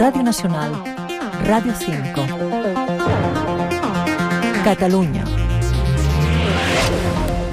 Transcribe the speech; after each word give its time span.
Radio 0.00 0.22
Nacional, 0.22 0.72
Radio 1.44 1.74
5. 1.74 2.24
Catalunya. 4.64 5.39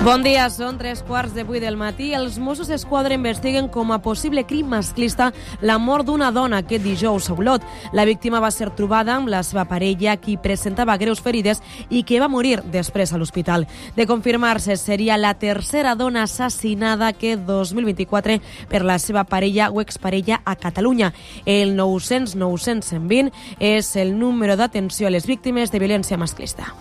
Bon 0.06 0.22
dia, 0.22 0.46
són 0.54 0.78
tres 0.78 1.02
quarts 1.04 1.34
de 1.34 1.44
vuit 1.44 1.60
del 1.60 1.76
matí. 1.76 2.12
Els 2.14 2.38
Mossos 2.40 2.70
d'Esquadra 2.70 3.16
investiguen 3.18 3.66
com 3.68 3.90
a 3.92 3.98
possible 4.00 4.44
crim 4.48 4.70
masclista 4.70 5.32
la 5.60 5.80
mort 5.82 6.06
d'una 6.06 6.30
dona 6.32 6.60
aquest 6.62 6.86
dijous 6.86 7.28
a 7.28 7.34
Olot. 7.34 7.66
La 7.98 8.06
víctima 8.06 8.40
va 8.40 8.52
ser 8.54 8.70
trobada 8.78 9.16
amb 9.18 9.28
la 9.28 9.42
seva 9.44 9.66
parella, 9.66 10.16
qui 10.22 10.38
presentava 10.38 10.96
greus 11.02 11.20
ferides 11.20 11.64
i 11.90 12.04
que 12.06 12.22
va 12.22 12.30
morir 12.30 12.62
després 12.72 13.12
a 13.12 13.18
l'hospital. 13.18 13.66
De 13.98 14.06
confirmar-se, 14.08 14.78
seria 14.78 15.18
la 15.18 15.34
tercera 15.34 15.96
dona 15.96 16.24
assassinada 16.30 17.12
que 17.14 17.36
2024 17.36 18.40
per 18.70 18.86
la 18.86 19.00
seva 19.02 19.26
parella 19.26 19.72
o 19.72 19.82
exparella 19.82 20.44
a 20.46 20.56
Catalunya. 20.56 21.12
El 21.46 21.76
900-920 21.76 23.34
és 23.60 23.96
el 23.98 24.18
número 24.20 24.56
d'atenció 24.56 25.08
a 25.08 25.16
les 25.18 25.26
víctimes 25.26 25.74
de 25.74 25.82
violència 25.82 26.22
masclista. 26.22 26.76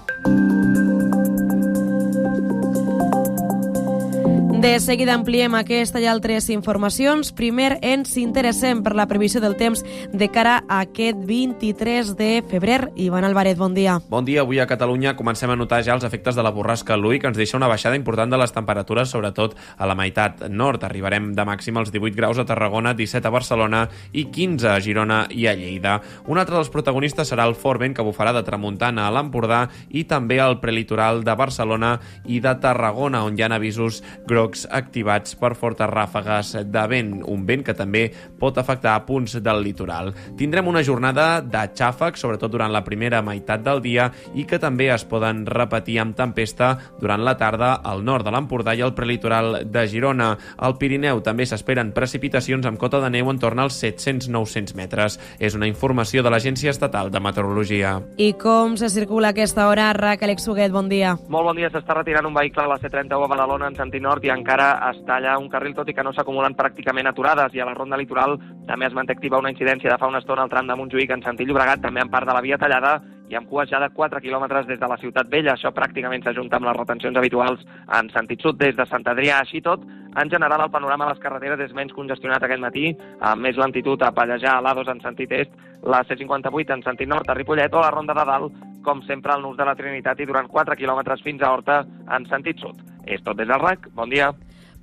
De 4.67 4.81
seguida 4.81 5.15
ampliem 5.15 5.55
aquesta 5.55 6.01
i 6.03 6.09
altres 6.11 6.49
informacions. 6.51 7.29
Primer 7.39 7.77
ens 7.87 8.17
interessem 8.19 8.81
per 8.83 8.97
la 8.99 9.05
previsió 9.07 9.39
del 9.39 9.55
temps 9.55 9.85
de 10.11 10.27
cara 10.27 10.57
a 10.67 10.81
aquest 10.83 11.21
23 11.23 12.09
de 12.19 12.43
febrer. 12.51 12.89
Ivan 12.99 13.23
Alvarez, 13.23 13.55
bon 13.61 13.77
dia. 13.77 14.01
Bon 14.11 14.27
dia. 14.27 14.41
Avui 14.43 14.59
a 14.59 14.67
Catalunya 14.67 15.15
comencem 15.15 15.53
a 15.55 15.57
notar 15.57 15.85
ja 15.87 15.95
els 15.95 16.03
efectes 16.03 16.35
de 16.35 16.43
la 16.43 16.51
borrasca 16.51 16.97
Lui, 16.99 17.21
que 17.23 17.31
ens 17.31 17.39
deixa 17.39 17.55
una 17.57 17.69
baixada 17.71 17.95
important 17.95 18.27
de 18.27 18.41
les 18.43 18.51
temperatures, 18.51 19.13
sobretot 19.15 19.55
a 19.79 19.87
la 19.87 19.95
meitat 19.95 20.49
nord. 20.51 20.83
Arribarem 20.83 21.31
de 21.39 21.47
màxim 21.47 21.79
als 21.79 21.95
18 21.95 22.19
graus 22.19 22.43
a 22.43 22.49
Tarragona, 22.51 22.97
17 22.99 23.23
a 23.23 23.35
Barcelona 23.37 23.85
i 24.11 24.27
15 24.35 24.73
a 24.73 24.81
Girona 24.83 25.21
i 25.31 25.47
a 25.47 25.55
Lleida. 25.55 26.01
Un 26.27 26.43
altre 26.43 26.59
dels 26.59 26.75
protagonistes 26.75 27.31
serà 27.31 27.47
el 27.47 27.55
fort 27.55 27.85
vent 27.85 27.95
que 27.95 28.03
bufarà 28.03 28.35
de 28.35 28.43
tramuntana 28.43 29.07
a 29.07 29.15
l'Empordà 29.15 29.69
i 29.95 30.09
també 30.11 30.43
al 30.43 30.59
prelitoral 30.59 31.23
de 31.23 31.39
Barcelona 31.39 32.01
i 32.27 32.43
de 32.43 32.59
Tarragona, 32.59 33.23
on 33.23 33.39
hi 33.39 33.47
ha 33.47 33.55
avisos 33.55 34.03
grocs 34.27 34.56
grocs 34.57 34.67
activats 34.71 35.37
per 35.37 35.55
fortes 35.55 35.89
ràfegues 35.91 36.55
de 36.65 36.85
vent, 36.89 37.13
un 37.27 37.45
vent 37.47 37.65
que 37.65 37.75
també 37.75 38.11
pot 38.41 38.57
afectar 38.59 38.95
a 38.97 39.05
punts 39.05 39.37
del 39.43 39.63
litoral. 39.63 40.13
Tindrem 40.37 40.69
una 40.69 40.83
jornada 40.83 41.41
de 41.43 41.65
xàfecs, 41.75 42.21
sobretot 42.21 42.51
durant 42.51 42.73
la 42.73 42.85
primera 42.85 43.23
meitat 43.23 43.63
del 43.63 43.83
dia, 43.83 44.11
i 44.35 44.45
que 44.45 44.59
també 44.59 44.89
es 44.93 45.05
poden 45.05 45.45
repetir 45.47 45.99
amb 46.01 46.17
tempesta 46.17 46.77
durant 47.01 47.23
la 47.25 47.37
tarda 47.37 47.75
al 47.85 48.05
nord 48.05 48.25
de 48.25 48.33
l'Empordà 48.33 48.75
i 48.75 48.83
al 48.83 48.95
prelitoral 48.95 49.65
de 49.65 49.87
Girona. 49.87 50.37
Al 50.57 50.77
Pirineu 50.79 51.21
també 51.23 51.47
s'esperen 51.47 51.93
precipitacions 51.93 52.67
amb 52.67 52.79
cota 52.79 53.01
de 53.01 53.11
neu 53.11 53.31
en 53.31 53.39
torn 53.39 53.61
als 53.61 53.83
700-900 53.83 54.75
metres. 54.77 55.19
És 55.39 55.55
una 55.55 55.69
informació 55.69 56.23
de 56.23 56.31
l'Agència 56.31 56.71
Estatal 56.71 57.11
de 57.11 57.21
Meteorologia. 57.21 58.01
I 58.17 58.33
com 58.41 58.77
se 58.77 58.89
circula 58.91 59.35
aquesta 59.35 59.69
hora? 59.69 59.93
Raquel 59.93 60.33
Exuguet, 60.33 60.73
bon 60.73 60.89
dia. 60.89 61.17
Molt 61.29 61.51
bon 61.51 61.57
dia. 61.57 61.71
S'està 61.73 61.99
retirant 61.99 62.27
un 62.29 62.35
vehicle 62.37 62.65
a 62.65 62.71
la 62.71 62.79
C31 62.81 63.25
a 63.25 63.31
Badalona 63.31 63.71
en 63.71 63.77
sentit 63.79 64.03
nord 64.03 64.25
i 64.25 64.31
encara 64.47 64.93
es 64.93 65.01
talla 65.03 65.33
un 65.43 65.49
carril, 65.51 65.75
tot 65.75 65.89
i 65.91 65.95
que 65.95 66.05
no 66.07 66.13
s'acumulen 66.15 66.55
pràcticament 66.55 67.09
aturades. 67.11 67.55
I 67.57 67.65
a 67.65 67.67
la 67.67 67.75
ronda 67.75 67.99
litoral 67.99 68.37
també 68.69 68.87
es 68.87 68.95
manté 68.95 69.17
activa 69.17 69.41
una 69.43 69.51
incidència 69.51 69.91
de 69.91 69.99
fa 69.99 70.07
una 70.07 70.21
estona 70.23 70.45
al 70.47 70.53
tram 70.53 70.69
de 70.71 70.77
Montjuïc 70.79 71.11
en 71.11 71.25
sentit 71.25 71.49
Llobregat, 71.49 71.83
també 71.83 72.05
en 72.05 72.13
part 72.13 72.29
de 72.29 72.37
la 72.37 72.45
via 72.45 72.59
tallada 72.59 73.01
i 73.27 73.35
amb 73.35 73.49
cues 73.51 73.67
ja 73.67 73.81
de 73.83 73.89
4 73.91 74.21
quilòmetres 74.23 74.69
des 74.69 74.79
de 74.79 74.87
la 74.87 74.99
Ciutat 75.03 75.27
Vella. 75.33 75.57
Això 75.57 75.73
pràcticament 75.75 76.23
s'ajunta 76.23 76.61
amb 76.61 76.71
les 76.71 76.79
retencions 76.79 77.19
habituals 77.19 77.67
en 77.99 78.11
sentit 78.15 78.47
sud 78.47 78.61
des 78.63 78.79
de 78.79 78.87
Sant 78.87 79.03
Adrià. 79.11 79.41
Així 79.43 79.61
tot, 79.67 79.83
en 80.15 80.31
general, 80.31 80.63
el 80.63 80.71
panorama 80.71 81.09
de 81.09 81.17
les 81.17 81.25
carreteres 81.27 81.67
és 81.67 81.75
menys 81.75 81.97
congestionat 81.97 82.47
aquest 82.47 82.63
matí, 82.63 82.95
amb 83.19 83.43
més 83.43 83.59
lentitud 83.59 83.99
a 84.07 84.15
Pallejà, 84.15 84.55
a 84.55 84.63
l'A2 84.63 84.95
en 84.95 85.03
sentit 85.03 85.35
est, 85.43 85.59
la 85.83 86.05
C58 86.07 86.79
en 86.79 86.87
sentit 86.87 87.11
nord 87.11 87.29
a 87.29 87.35
Ripollet 87.35 87.75
o 87.75 87.83
la 87.83 87.91
Ronda 87.91 88.15
de 88.15 88.31
Dalt, 88.31 88.65
com 88.87 89.03
sempre, 89.03 89.35
al 89.35 89.43
nus 89.43 89.59
de 89.59 89.67
la 89.67 89.75
Trinitat 89.75 90.23
i 90.23 90.31
durant 90.31 90.47
4 90.47 90.79
quilòmetres 90.79 91.27
fins 91.27 91.43
a 91.43 91.51
Horta 91.51 91.83
en 92.15 92.31
sentit 92.31 92.63
sud. 92.63 92.79
És 93.07 93.23
tot 93.23 93.39
des 93.39 93.49
del 93.49 93.63
RAC. 93.63 93.91
Bon 93.95 94.11
dia. 94.11 94.33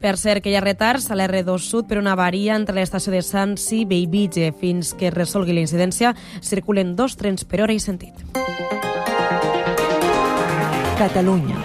Per 0.03 0.17
cert, 0.19 0.43
que 0.43 0.51
hi 0.51 0.55
ha 0.59 0.61
retards 0.61 1.05
a 1.07 1.15
l'R2 1.15 1.61
Sud 1.63 1.87
per 1.87 1.95
una 1.95 2.11
avaria 2.17 2.57
entre 2.59 2.75
l'estació 2.75 3.13
de 3.13 3.21
Sants 3.23 3.69
i 3.71 3.85
Bellvitge. 3.87 4.49
Fins 4.59 4.91
que 4.99 5.07
es 5.07 5.13
resolgui 5.15 5.55
la 5.55 5.63
incidència, 5.63 6.11
circulen 6.43 6.97
dos 6.99 7.15
trens 7.15 7.47
per 7.47 7.61
hora 7.63 7.71
i 7.71 7.79
sentit. 7.79 8.19
Catalunya. 10.99 11.55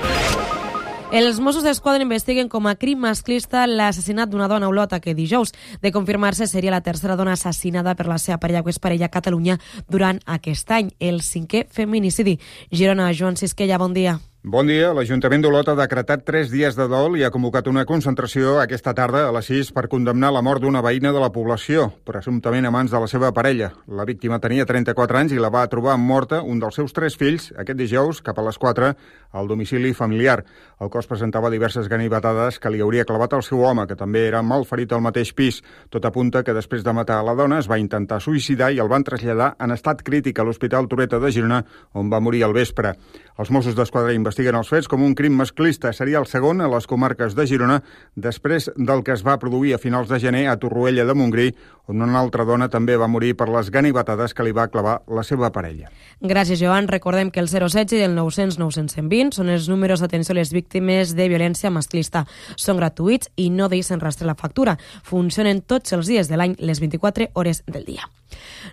Els 1.11 1.41
Mossos 1.43 1.67
d'Esquadra 1.67 2.05
investiguen 2.07 2.47
com 2.53 2.71
a 2.71 2.77
crim 2.79 3.03
masclista 3.03 3.67
l'assassinat 3.67 4.31
d'una 4.31 4.47
dona 4.47 4.69
a 4.69 4.71
Olota 4.71 5.01
que 5.03 5.17
dijous, 5.19 5.51
de 5.83 5.91
confirmar-se, 5.91 6.47
seria 6.47 6.71
la 6.71 6.83
tercera 6.85 7.17
dona 7.19 7.35
assassinada 7.35 7.97
per 7.99 8.07
la 8.07 8.23
seva 8.23 8.39
parella 8.39 8.63
o 8.63 8.71
exparella 8.71 9.11
a 9.11 9.15
Catalunya 9.19 9.59
durant 9.89 10.23
aquest 10.27 10.71
any, 10.71 10.95
el 11.01 11.25
cinquè 11.27 11.67
feminicidi. 11.67 12.39
Girona, 12.71 13.11
Joan 13.11 13.41
Sisquella, 13.41 13.83
bon 13.83 13.99
dia. 13.99 14.21
Bon 14.49 14.65
dia. 14.65 14.95
L'Ajuntament 14.97 15.43
d'Olot 15.45 15.69
ha 15.69 15.75
decretat 15.77 16.23
tres 16.25 16.49
dies 16.49 16.73
de 16.73 16.87
dol 16.89 17.19
i 17.19 17.25
ha 17.27 17.29
convocat 17.29 17.67
una 17.69 17.83
concentració 17.85 18.55
aquesta 18.63 18.95
tarda 18.97 19.27
a 19.29 19.33
les 19.37 19.51
6 19.51 19.75
per 19.77 19.91
condemnar 19.93 20.31
la 20.33 20.41
mort 20.41 20.63
d'una 20.65 20.81
veïna 20.81 21.11
de 21.13 21.21
la 21.21 21.29
població, 21.35 21.91
presumptament 22.09 22.65
a 22.65 22.71
mans 22.73 22.89
de 22.89 23.03
la 23.03 23.11
seva 23.13 23.29
parella. 23.37 23.75
La 23.93 24.07
víctima 24.09 24.39
tenia 24.41 24.65
34 24.65 25.19
anys 25.21 25.35
i 25.37 25.43
la 25.43 25.51
va 25.53 25.67
trobar 25.69 25.99
morta 26.01 26.41
un 26.41 26.63
dels 26.63 26.81
seus 26.81 26.97
tres 26.97 27.19
fills 27.21 27.51
aquest 27.61 27.77
dijous 27.77 28.23
cap 28.25 28.41
a 28.41 28.47
les 28.47 28.57
4 28.57 28.95
al 29.37 29.51
domicili 29.53 29.93
familiar. 29.93 30.39
El 30.81 30.89
cos 30.89 31.11
presentava 31.11 31.53
diverses 31.53 31.93
ganivetades 31.93 32.57
que 32.57 32.73
li 32.73 32.81
hauria 32.81 33.05
clavat 33.05 33.37
el 33.37 33.45
seu 33.45 33.61
home, 33.61 33.85
que 33.85 34.01
també 34.01 34.25
era 34.31 34.41
mal 34.41 34.65
ferit 34.65 34.97
al 34.97 35.05
mateix 35.05 35.35
pis. 35.37 35.61
Tot 35.93 36.09
apunta 36.09 36.41
que 36.41 36.57
després 36.57 36.87
de 36.87 36.97
matar 36.97 37.21
la 37.27 37.37
dona 37.37 37.61
es 37.61 37.69
va 37.69 37.77
intentar 37.77 38.23
suïcidar 38.25 38.73
i 38.73 38.81
el 38.81 38.89
van 38.89 39.05
traslladar 39.05 39.57
en 39.61 39.77
estat 39.77 40.01
crític 40.07 40.41
a 40.41 40.49
l'Hospital 40.49 40.89
Toreta 40.89 41.21
de 41.21 41.35
Girona, 41.37 41.61
on 41.93 42.09
va 42.09 42.25
morir 42.25 42.47
al 42.49 42.57
vespre. 42.57 42.97
Els 43.37 43.53
Mossos 43.53 43.77
d'Esquadra 43.77 44.17
investiguen 44.17 44.38
els 44.47 44.71
fets 44.71 44.89
com 44.89 45.03
un 45.03 45.15
crim 45.19 45.35
masclista. 45.35 45.93
Seria 45.93 46.21
el 46.21 46.27
segon 46.31 46.61
a 46.61 46.69
les 46.71 46.87
comarques 46.87 47.35
de 47.35 47.47
Girona 47.47 47.81
després 48.15 48.71
del 48.77 49.03
que 49.03 49.13
es 49.13 49.25
va 49.27 49.39
produir 49.43 49.75
a 49.75 49.83
finals 49.83 50.09
de 50.09 50.21
gener 50.23 50.47
a 50.49 50.57
Torroella 50.57 51.05
de 51.05 51.15
Montgrí, 51.15 51.49
on 51.89 52.03
una 52.05 52.21
altra 52.21 52.45
dona 52.45 52.69
també 52.69 52.97
va 53.01 53.09
morir 53.09 53.35
per 53.37 53.49
les 53.49 53.71
ganivetades 53.73 54.35
que 54.37 54.45
li 54.45 54.53
va 54.53 54.69
clavar 54.69 55.01
la 55.09 55.25
seva 55.25 55.51
parella. 55.53 55.89
Gràcies, 56.21 56.61
Joan. 56.61 56.89
Recordem 56.89 57.33
que 57.33 57.41
el 57.41 57.49
016 57.49 57.97
i 57.97 58.05
el 58.05 58.15
900 58.15 58.59
920 58.61 59.37
són 59.39 59.49
els 59.49 59.69
números 59.73 60.05
d'atenció 60.05 60.37
a 60.37 60.39
les 60.41 60.53
víctimes 60.53 61.15
de 61.17 61.29
violència 61.33 61.73
masclista. 61.73 62.27
Són 62.57 62.79
gratuïts 62.79 63.33
i 63.37 63.49
no 63.51 63.71
deixen 63.73 64.01
rastre 64.05 64.29
la 64.29 64.37
factura. 64.37 64.77
Funcionen 65.03 65.63
tots 65.63 65.97
els 65.97 66.07
dies 66.07 66.29
de 66.29 66.37
l'any, 66.37 66.57
les 66.61 66.81
24 66.85 67.33
hores 67.35 67.65
del 67.67 67.89
dia. 67.89 68.09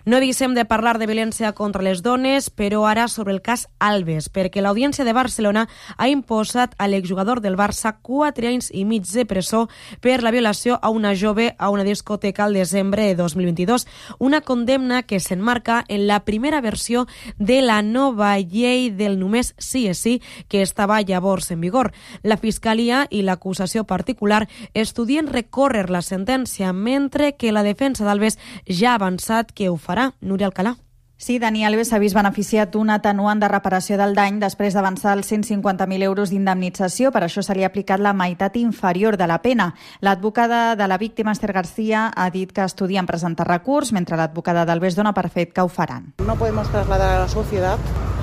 No 0.04 0.20
deixem 0.20 0.54
de 0.54 0.66
parlar 0.68 0.98
de 0.98 1.06
violència 1.08 1.52
contra 1.56 1.82
les 1.82 2.02
dones, 2.04 2.50
però 2.50 2.84
ara 2.86 3.06
sobre 3.08 3.32
el 3.32 3.40
cas 3.42 3.66
Alves, 3.80 4.28
perquè 4.28 4.60
l'Audiència 4.60 5.06
de 5.06 5.14
Barcelona 5.16 5.66
ha 5.96 6.08
imposat 6.12 6.74
a 6.78 6.88
l'exjugador 6.88 7.40
del 7.40 7.56
Barça 7.56 7.96
4 8.02 8.50
anys 8.52 8.70
i 8.74 8.84
mig 8.84 9.08
de 9.08 9.24
presó 9.24 9.66
per 10.04 10.22
la 10.22 10.34
violació 10.34 10.78
a 10.82 10.90
una 10.90 11.14
jove 11.16 11.54
a 11.58 11.70
una 11.70 11.86
discoteca 11.88 12.44
al 12.44 12.54
desembre 12.54 13.05
de 13.06 13.14
2022, 13.14 13.86
una 14.18 14.40
condemna 14.40 15.02
que 15.02 15.20
s'enmarca 15.20 15.84
en 15.88 16.06
la 16.06 16.24
primera 16.24 16.60
versió 16.60 17.06
de 17.38 17.62
la 17.62 17.82
nova 17.82 18.38
llei 18.38 18.90
del 18.90 19.18
només 19.18 19.54
sí 19.58 19.86
és 19.88 19.98
sí 19.98 20.20
que 20.48 20.62
estava 20.62 21.00
llavors 21.02 21.50
en 21.50 21.60
vigor. 21.60 21.92
La 22.22 22.36
Fiscalia 22.36 23.06
i 23.10 23.22
l'acusació 23.22 23.84
particular 23.84 24.46
estudien 24.74 25.26
recórrer 25.26 25.88
la 25.90 26.02
sentència, 26.02 26.72
mentre 26.72 27.34
que 27.36 27.52
la 27.52 27.66
defensa 27.66 28.04
d'Alves 28.04 28.38
ja 28.66 28.92
ha 28.92 28.98
avançat 29.00 29.52
que 29.52 29.70
ho 29.70 29.76
farà. 29.76 30.12
Núria 30.20 30.50
Alcalà. 30.50 30.76
Sí, 31.18 31.38
Dani 31.40 31.62
Alves 31.64 31.88
s'ha 31.88 31.96
vist 31.96 32.12
beneficiat 32.12 32.74
d'un 32.74 32.90
atenuant 32.92 33.40
de 33.40 33.48
reparació 33.48 33.96
del 33.96 34.12
dany 34.12 34.36
després 34.36 34.74
d'avançar 34.76 35.14
els 35.16 35.30
150.000 35.32 36.04
euros 36.04 36.28
d'indemnització. 36.28 37.08
Per 37.08 37.22
això 37.24 37.40
se 37.40 37.56
li 37.56 37.64
ha 37.64 37.70
aplicat 37.70 38.02
la 38.04 38.12
meitat 38.12 38.58
inferior 38.60 39.16
de 39.16 39.24
la 39.26 39.38
pena. 39.40 39.70
L'advocada 40.04 40.76
de 40.76 40.86
la 40.86 40.98
víctima, 41.00 41.32
Esther 41.32 41.54
García, 41.56 42.10
ha 42.14 42.28
dit 42.30 42.52
que 42.52 42.60
estudien 42.68 43.08
presentar 43.08 43.48
recurs, 43.48 43.94
mentre 43.96 44.20
l'advocada 44.20 44.66
d'Alves 44.68 45.00
dona 45.00 45.14
per 45.16 45.30
fet 45.30 45.56
que 45.56 45.64
ho 45.64 45.72
faran. 45.72 46.12
No 46.20 46.36
podemos 46.36 46.68
trasladar 46.68 47.16
a 47.16 47.20
la 47.20 47.28
sociedad 47.28 47.78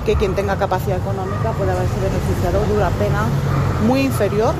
que 0.06 0.14
quien 0.14 0.36
tenga 0.36 0.54
capacidad 0.56 0.98
económica 0.98 1.50
pueda 1.58 1.72
haberse 1.72 1.98
beneficiado 1.98 2.64
de 2.64 2.76
una 2.76 2.90
pena 2.90 3.26
muy 3.88 4.02
inferior 4.02 4.54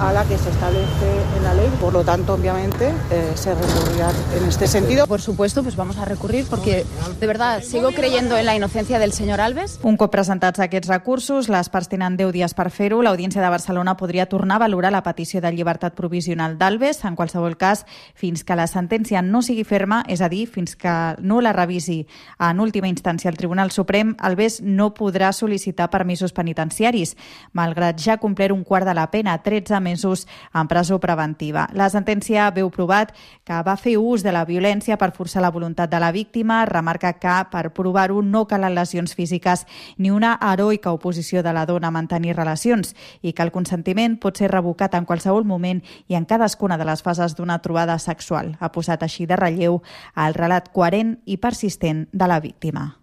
a 0.00 0.12
la 0.12 0.24
que 0.24 0.36
se 0.38 0.50
establece 0.50 1.22
en 1.36 1.42
la 1.42 1.54
ley. 1.54 1.68
Por 1.80 1.92
lo 1.92 2.04
tanto, 2.04 2.34
obviamente, 2.34 2.92
eh, 3.10 3.32
se 3.34 3.54
recurrirá 3.54 4.10
en 4.36 4.48
este 4.48 4.66
sentido. 4.66 5.06
Por 5.06 5.20
supuesto, 5.20 5.62
pues 5.62 5.76
vamos 5.76 5.96
a 5.98 6.04
recurrir 6.04 6.46
porque, 6.48 6.84
de 7.18 7.26
verdad, 7.26 7.62
sigo 7.62 7.92
creyendo 7.92 8.36
en 8.36 8.46
la 8.46 8.54
inocencia 8.54 8.98
del 8.98 9.12
señor 9.12 9.40
Alves. 9.40 9.78
Un 9.82 9.96
cop 9.96 10.12
presentats 10.12 10.60
aquests 10.60 10.88
recursos, 10.88 11.48
les 11.48 11.68
parts 11.68 11.88
tenen 11.88 12.16
10 12.16 12.32
dies 12.32 12.54
per 12.54 12.70
fer-ho. 12.70 13.00
L'Audiència 13.02 13.42
de 13.42 13.50
Barcelona 13.50 13.96
podria 13.96 14.26
tornar 14.26 14.56
a 14.56 14.64
valorar 14.66 14.92
la 14.92 15.02
petició 15.02 15.40
de 15.40 15.52
llibertat 15.52 15.94
provisional 15.94 16.58
d'Alves. 16.58 17.04
En 17.04 17.16
qualsevol 17.16 17.56
cas, 17.56 17.86
fins 18.14 18.44
que 18.44 18.56
la 18.56 18.66
sentència 18.66 19.22
no 19.22 19.42
sigui 19.42 19.64
ferma, 19.64 20.02
és 20.08 20.20
a 20.20 20.28
dir, 20.28 20.46
fins 20.46 20.76
que 20.76 21.16
no 21.20 21.40
la 21.40 21.52
revisi 21.52 22.06
en 22.38 22.60
última 22.60 22.88
instància 22.88 23.30
el 23.30 23.36
Tribunal 23.36 23.70
Suprem, 23.70 24.14
Alves 24.18 24.60
no 24.62 24.92
podrà 24.94 25.32
sol·licitar 25.32 25.88
permisos 25.90 26.32
penitenciaris. 26.36 27.16
Malgrat 27.52 28.00
ja 28.02 28.18
complert 28.18 28.54
un 28.54 28.64
quart 28.64 28.86
de 28.86 28.94
la 28.94 29.10
pena, 29.10 29.38
13 29.42 29.80
mesos 29.86 30.26
en 30.50 30.66
presó 30.66 30.98
preventiva. 30.98 31.68
La 31.72 31.86
sentència 31.92 32.48
veu 32.50 32.72
provat 32.74 33.12
que 33.46 33.62
va 33.62 33.76
fer 33.78 33.94
ús 34.02 34.26
de 34.26 34.34
la 34.34 34.42
violència 34.48 34.98
per 34.98 35.12
forçar 35.14 35.44
la 35.44 35.52
voluntat 35.54 35.92
de 35.92 36.00
la 36.02 36.10
víctima, 36.10 36.64
remarca 36.66 37.14
que 37.22 37.36
per 37.52 37.70
provar-ho 37.76 38.18
no 38.22 38.46
calen 38.50 38.74
lesions 38.74 39.14
físiques 39.14 39.66
ni 39.96 40.10
una 40.10 40.34
heroica 40.42 40.92
oposició 40.92 41.44
de 41.46 41.54
la 41.54 41.66
dona 41.66 41.88
a 41.88 41.94
mantenir 41.94 42.34
relacions 42.36 42.94
i 43.22 43.32
que 43.32 43.46
el 43.46 43.54
consentiment 43.54 44.18
pot 44.18 44.42
ser 44.42 44.50
revocat 44.50 44.98
en 44.98 45.06
qualsevol 45.06 45.46
moment 45.46 45.82
i 46.08 46.18
en 46.18 46.26
cadascuna 46.26 46.78
de 46.80 46.88
les 46.88 47.04
fases 47.06 47.36
d'una 47.38 47.60
trobada 47.62 47.98
sexual. 48.02 48.56
Ha 48.58 48.72
posat 48.74 49.06
així 49.06 49.26
de 49.26 49.38
relleu 49.38 49.82
el 50.16 50.34
relat 50.34 50.72
coherent 50.72 51.18
i 51.24 51.38
persistent 51.38 52.06
de 52.12 52.26
la 52.26 52.40
víctima. 52.40 52.96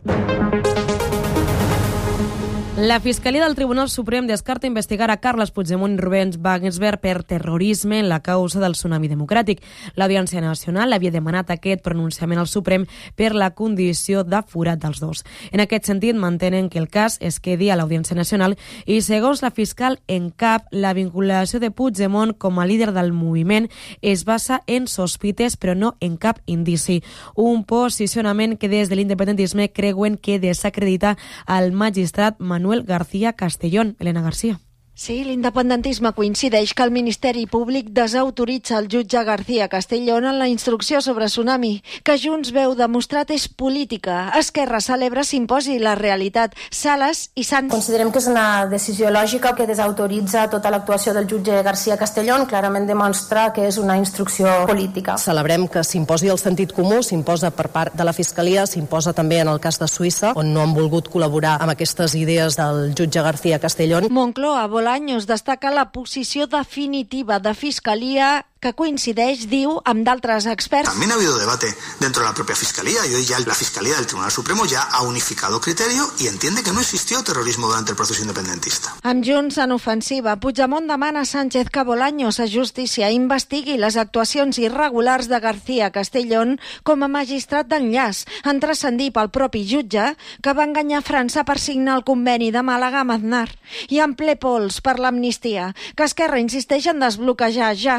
La 2.84 3.00
Fiscalia 3.00 3.46
del 3.46 3.56
Tribunal 3.56 3.88
Suprem 3.90 4.28
descarta 4.28 4.68
investigar 4.68 5.08
a 5.10 5.22
Carles 5.24 5.54
Puigdemont 5.56 5.94
i 5.96 6.02
Rubens 6.02 6.36
Wagensberg 6.36 7.00
per 7.00 7.22
terrorisme 7.24 8.02
en 8.02 8.10
la 8.10 8.18
causa 8.20 8.60
del 8.60 8.74
tsunami 8.76 9.08
democràtic. 9.08 9.62
L'Audiència 9.96 10.42
Nacional 10.44 10.92
havia 10.92 11.14
demanat 11.14 11.54
aquest 11.54 11.80
pronunciament 11.80 12.42
al 12.42 12.50
Suprem 12.52 12.84
per 13.16 13.30
la 13.40 13.54
condició 13.56 14.26
de 14.28 14.42
forat 14.44 14.82
dels 14.84 15.00
dos. 15.00 15.24
En 15.54 15.64
aquest 15.64 15.88
sentit, 15.88 16.18
mantenen 16.20 16.68
que 16.68 16.82
el 16.82 16.90
cas 16.92 17.16
es 17.22 17.40
quedi 17.40 17.70
a 17.72 17.78
l'Audiència 17.80 18.18
Nacional 18.20 18.58
i, 18.84 19.00
segons 19.00 19.46
la 19.48 19.54
fiscal 19.56 20.02
en 20.12 20.28
cap, 20.36 20.68
la 20.76 20.92
vinculació 20.92 21.64
de 21.64 21.72
Puigdemont 21.72 22.36
com 22.36 22.60
a 22.60 22.68
líder 22.68 22.92
del 22.92 23.14
moviment 23.16 23.70
es 24.02 24.26
basa 24.28 24.60
en 24.68 24.92
sospites 24.92 25.56
però 25.56 25.72
no 25.72 25.94
en 26.02 26.20
cap 26.20 26.44
indici. 26.48 27.00
Un 27.40 27.64
posicionament 27.64 28.60
que 28.60 28.68
des 28.68 28.92
de 28.92 29.00
l'independentisme 29.00 29.72
creuen 29.72 30.20
que 30.20 30.36
desacredita 30.44 31.16
al 31.48 31.72
magistrat 31.72 32.44
Manuel 32.44 32.73
García 32.82 33.34
Castellón. 33.34 33.96
Elena 34.00 34.24
García. 34.24 34.60
Sí, 34.96 35.24
l'independentisme 35.26 36.12
coincideix 36.14 36.76
que 36.78 36.84
el 36.86 36.92
Ministeri 36.94 37.48
Públic 37.50 37.88
desautoritza 37.98 38.78
el 38.78 38.86
jutge 38.94 39.24
García 39.26 39.68
Castellón 39.68 40.28
en 40.30 40.38
la 40.38 40.48
instrucció 40.48 41.02
sobre 41.02 41.26
tsunami, 41.26 41.82
que 42.06 42.14
Junts 42.22 42.52
veu 42.54 42.76
demostrat 42.78 43.32
és 43.34 43.48
política. 43.50 44.30
Esquerra 44.38 44.78
celebra 44.86 45.24
s'imposi 45.26 45.80
la 45.82 45.96
realitat. 45.98 46.54
Sales 46.70 47.32
i 47.34 47.42
Sant... 47.42 47.72
Considerem 47.74 48.12
que 48.14 48.22
és 48.22 48.28
una 48.30 48.68
decisió 48.70 49.10
lògica 49.10 49.56
que 49.58 49.66
desautoritza 49.66 50.46
tota 50.54 50.70
l'actuació 50.70 51.16
del 51.18 51.26
jutge 51.26 51.64
García 51.66 51.98
Castellón, 51.98 52.46
clarament 52.46 52.86
demostra 52.86 53.48
que 53.52 53.66
és 53.72 53.82
una 53.82 53.98
instrucció 53.98 54.68
política. 54.70 55.18
Celebrem 55.18 55.66
que 55.74 55.82
s'imposi 55.82 56.30
el 56.30 56.38
sentit 56.38 56.70
comú, 56.70 57.02
s'imposa 57.02 57.50
per 57.50 57.72
part 57.74 57.98
de 57.98 58.06
la 58.06 58.14
Fiscalia, 58.14 58.68
s'imposa 58.70 59.18
també 59.18 59.42
en 59.42 59.50
el 59.50 59.58
cas 59.58 59.82
de 59.82 59.90
Suïssa, 59.90 60.36
on 60.38 60.54
no 60.54 60.62
han 60.62 60.78
volgut 60.78 61.10
col·laborar 61.10 61.58
amb 61.58 61.74
aquestes 61.74 62.14
idees 62.14 62.62
del 62.62 62.94
jutge 62.94 63.26
García 63.26 63.58
Castellón. 63.58 64.12
Moncloa 64.14 64.68
vol 64.70 64.83
Bolaños 64.84 65.28
destaca 65.28 65.72
la 65.72 65.94
posició 65.94 66.46
definitiva 66.46 67.40
de 67.40 67.54
Fiscalia 67.54 68.48
que 68.64 68.72
coincideix, 68.80 69.48
diu, 69.52 69.76
amb 69.84 70.06
d'altres 70.08 70.48
experts. 70.48 70.90
También 70.90 71.12
ha 71.12 71.16
habido 71.16 71.38
debate 71.38 71.68
dentro 72.00 72.24
de 72.24 72.30
la 72.30 72.34
propia 72.34 72.56
Fiscalía 72.56 73.06
y 73.06 73.14
hoy 73.16 73.26
ya 73.26 73.40
la 73.40 73.56
Fiscalía 73.56 73.96
del 73.96 74.08
Tribunal 74.08 74.32
Supremo 74.32 74.66
ya 74.66 74.84
ha 74.84 75.02
unificado 75.04 75.60
criterio 75.60 76.08
y 76.20 76.28
entiende 76.28 76.64
que 76.64 76.72
no 76.72 76.80
existió 76.80 77.24
terrorismo 77.24 77.68
durante 77.68 77.92
el 77.92 77.98
proceso 77.98 78.22
independentista. 78.22 78.96
Amb 79.04 79.26
Junts 79.26 79.58
en 79.58 79.72
ofensiva, 79.72 80.38
Puigdemont 80.40 80.88
demana 80.88 81.22
a 81.22 81.26
Sánchez 81.26 81.70
que 81.70 81.84
Bolaños 81.84 82.40
a 82.40 82.48
justícia 82.48 83.12
investigui 83.12 83.78
les 83.78 83.98
actuacions 83.98 84.58
irregulars 84.60 85.28
de 85.28 85.40
García 85.40 85.92
Castellón 85.92 86.60
com 86.84 87.04
a 87.04 87.12
magistrat 87.12 87.68
d'enllaç, 87.68 88.24
en 88.48 88.62
transcendir 88.64 89.12
pel 89.12 89.32
propi 89.34 89.66
jutge 89.68 90.14
que 90.42 90.54
va 90.56 90.68
enganyar 90.68 91.04
França 91.04 91.44
per 91.44 91.60
signar 91.60 91.98
el 92.00 92.08
conveni 92.08 92.52
de 92.56 92.64
Màlaga 92.64 93.04
amb 93.04 93.18
Aznar 93.18 93.50
i 93.90 94.00
en 94.04 94.16
ple 94.16 94.36
pols 94.40 94.80
per 94.86 95.00
l'amnistia, 95.00 95.72
que 95.98 96.08
Esquerra 96.08 96.40
insisteix 96.40 96.88
en 96.92 97.02
desbloquejar 97.04 97.74
ja. 97.76 97.98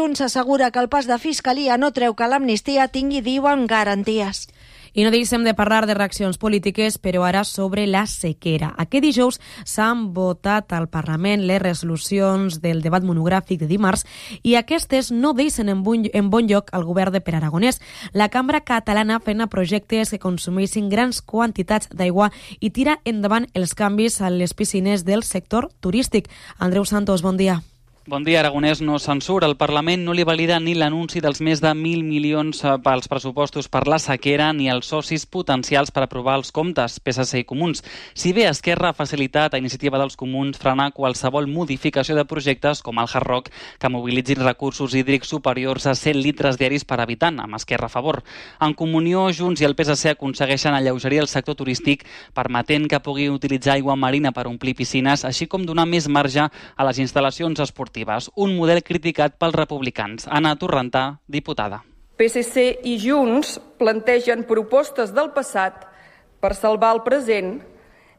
Junts 0.00 0.22
assegura 0.22 0.70
que 0.70 0.78
el 0.80 0.88
pas 0.88 1.04
de 1.04 1.18
Fiscalia 1.20 1.76
no 1.76 1.90
treu 1.92 2.14
que 2.16 2.24
l'amnistia 2.24 2.86
tingui, 2.88 3.20
diuen, 3.20 3.66
garanties. 3.68 4.46
I 4.96 5.04
no 5.04 5.10
deixem 5.12 5.44
de 5.44 5.52
parlar 5.52 5.84
de 5.84 5.92
reaccions 5.92 6.38
polítiques, 6.40 6.96
però 6.96 7.26
ara 7.28 7.42
sobre 7.44 7.84
la 7.86 8.06
sequera. 8.08 8.70
Aquest 8.80 9.04
dijous 9.04 9.38
s'han 9.68 10.06
votat 10.16 10.72
al 10.72 10.88
Parlament 10.88 11.44
les 11.44 11.60
resolucions 11.60 12.62
del 12.64 12.80
debat 12.80 13.04
monogràfic 13.04 13.60
de 13.60 13.68
dimarts 13.68 14.06
i 14.42 14.56
aquestes 14.56 15.12
no 15.12 15.34
deixen 15.36 15.68
en 15.68 15.84
bon, 15.84 16.08
en 16.08 16.30
bon 16.32 16.48
lloc 16.48 16.72
el 16.72 16.88
govern 16.88 17.12
de 17.12 17.20
Per 17.20 17.36
Aragonès. 17.36 17.82
La 18.16 18.30
cambra 18.32 18.64
catalana 18.64 19.20
fent 19.20 19.44
projectes 19.52 20.14
que 20.14 20.22
consumeixin 20.22 20.88
grans 20.88 21.20
quantitats 21.20 21.92
d'aigua 21.92 22.32
i 22.58 22.72
tira 22.72 23.02
endavant 23.04 23.50
els 23.52 23.76
canvis 23.76 24.22
a 24.22 24.32
les 24.32 24.56
piscines 24.56 25.04
del 25.04 25.28
sector 25.28 25.68
turístic. 25.80 26.32
Andreu 26.56 26.88
Santos, 26.88 27.20
bon 27.20 27.36
dia. 27.36 27.60
Bon 28.06 28.24
dia, 28.24 28.38
Aragonès 28.40 28.80
no 28.80 28.94
censura. 28.96 29.44
El 29.44 29.58
Parlament 29.60 30.06
no 30.06 30.14
li 30.16 30.24
valida 30.24 30.56
ni 30.56 30.72
l'anunci 30.72 31.20
dels 31.20 31.42
més 31.44 31.60
de 31.60 31.68
1.000 31.68 32.00
milions 32.00 32.62
eh, 32.64 32.70
pels 32.80 33.10
pressupostos 33.12 33.66
per 33.68 33.82
la 33.84 33.98
sequera 34.00 34.46
ni 34.56 34.70
els 34.72 34.88
socis 34.88 35.26
potencials 35.28 35.92
per 35.92 36.06
aprovar 36.06 36.38
els 36.40 36.48
comptes, 36.48 36.96
PSC 36.96 37.42
i 37.42 37.44
Comuns. 37.44 37.84
Si 38.16 38.32
bé 38.32 38.46
Esquerra 38.48 38.88
ha 38.88 38.96
facilitat 38.96 39.52
a 39.52 39.60
iniciativa 39.60 40.00
dels 40.00 40.16
Comuns 40.16 40.56
frenar 40.56 40.94
qualsevol 40.96 41.44
modificació 41.44 42.16
de 42.16 42.24
projectes 42.24 42.80
com 42.80 42.96
el 42.96 43.10
Hard 43.12 43.50
que 43.78 43.92
mobilitzin 43.92 44.40
recursos 44.40 44.96
hídrics 44.96 45.28
superiors 45.28 45.84
a 45.84 45.94
100 45.94 46.22
litres 46.24 46.56
diaris 46.56 46.88
per 46.88 47.02
habitant, 47.04 47.36
amb 47.44 47.60
Esquerra 47.60 47.92
a 47.92 47.92
favor. 47.92 48.22
En 48.64 48.72
comunió, 48.72 49.26
Junts 49.28 49.60
i 49.60 49.68
el 49.68 49.76
PSC 49.76 50.14
aconsegueixen 50.14 50.72
alleugerir 50.72 51.20
el 51.20 51.28
sector 51.28 51.60
turístic 51.60 52.08
permetent 52.32 52.88
que 52.88 53.04
pugui 53.04 53.28
utilitzar 53.28 53.76
aigua 53.76 53.92
marina 53.92 54.32
per 54.32 54.48
omplir 54.48 54.72
piscines, 54.80 55.28
així 55.28 55.52
com 55.52 55.68
donar 55.68 55.84
més 55.84 56.08
marge 56.08 56.48
a 56.48 56.88
les 56.88 57.04
instal·lacions 57.04 57.60
esportives 57.60 57.89
esportives, 57.90 58.30
un 58.36 58.56
model 58.56 58.82
criticat 58.82 59.36
pels 59.38 59.54
republicans. 59.54 60.26
Anna 60.30 60.56
Torrentà, 60.56 61.20
diputada. 61.26 61.82
PSC 62.16 62.84
i 62.84 62.98
Junts 62.98 63.58
plantegen 63.78 64.44
propostes 64.44 65.12
del 65.12 65.32
passat 65.32 65.86
per 66.40 66.54
salvar 66.54 66.94
el 66.94 67.02
present 67.02 67.60